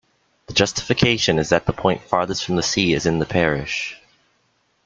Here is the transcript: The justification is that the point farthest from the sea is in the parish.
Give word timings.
The 0.47 0.53
justification 0.53 1.37
is 1.37 1.49
that 1.49 1.67
the 1.67 1.73
point 1.73 2.01
farthest 2.01 2.43
from 2.43 2.55
the 2.55 2.63
sea 2.63 2.93
is 2.93 3.05
in 3.05 3.19
the 3.19 3.25
parish. 3.27 4.01